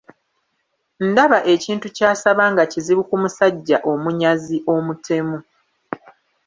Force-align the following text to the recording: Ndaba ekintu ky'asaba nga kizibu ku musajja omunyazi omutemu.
Ndaba 1.09 1.37
ekintu 1.53 1.87
ky'asaba 1.95 2.43
nga 2.51 2.63
kizibu 2.71 3.03
ku 3.09 3.15
musajja 3.21 3.77
omunyazi 3.91 4.57
omutemu. 4.73 5.37